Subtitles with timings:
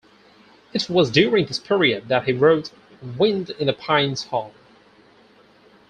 [0.73, 2.71] It was during this period that he wrote
[3.19, 4.51] "Wind in the Pines Hall".